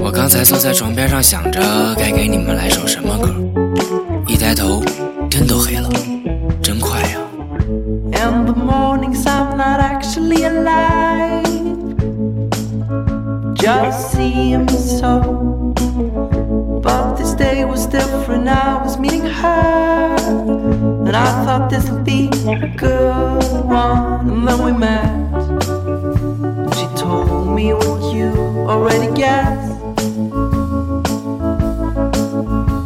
[0.00, 1.60] 我刚才坐在床边上想着
[1.96, 3.34] 该给你们来首什么歌，
[4.28, 4.80] 一抬头
[5.28, 5.90] 天都黑了，
[6.62, 7.18] 真快呀
[19.04, 19.71] ！In
[21.14, 24.30] And I thought this would be a good one.
[24.30, 25.12] And then we met.
[26.74, 28.32] She told me what you
[28.66, 29.76] already guessed.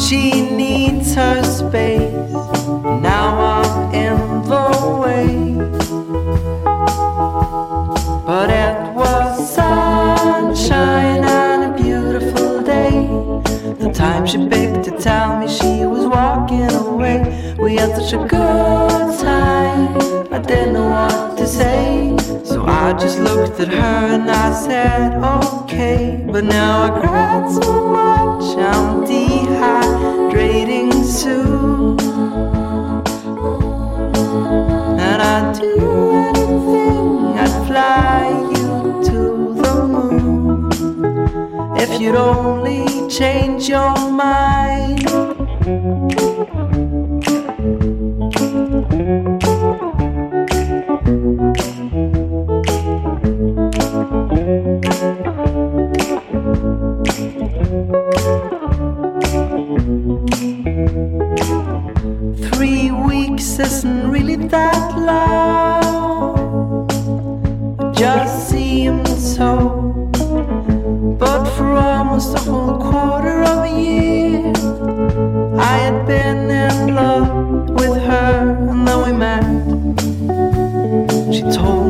[0.00, 2.32] She needs her space.
[3.02, 4.16] Now I'm in
[4.52, 4.68] the
[5.02, 5.56] way.
[8.24, 13.08] But it was sunshine and a beautiful day.
[13.80, 15.81] The time she picked to tell me she.
[17.62, 19.96] We had such a good time.
[20.32, 22.16] I didn't know what to say.
[22.42, 26.26] So I just looked at her and I said, okay.
[26.26, 32.00] But now I cried so much, I'm dehydrating soon.
[34.98, 38.22] And I'd do anything, I'd fly
[38.56, 38.70] you
[39.08, 39.18] to
[39.62, 40.68] the moon.
[41.76, 46.01] If you'd only change your mind.
[63.52, 66.86] Weeks isn't really that long.
[67.80, 69.68] It just seems so.
[71.18, 74.52] But for almost a whole quarter of a year,
[75.58, 79.44] I had been in love with her, and then we met.
[81.34, 81.81] She told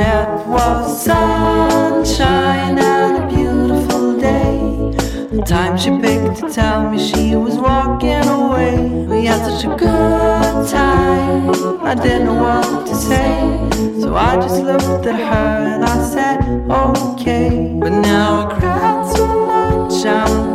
[0.00, 4.94] And it was sunshine and a beautiful day.
[5.32, 8.78] The time she picked to tell me she was walking away.
[9.06, 11.84] We had such a good time.
[11.84, 13.40] I didn't know what to say.
[14.00, 16.38] So I just looked at her and I said,
[16.70, 17.76] okay.
[17.80, 20.47] But now I cried so much, I'm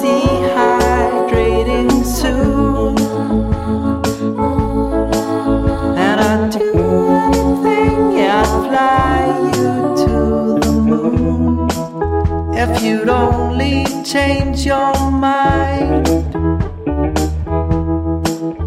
[14.13, 16.05] change your mind.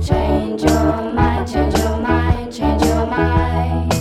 [0.05, 3.93] Change your mind, change your mind, change your mind.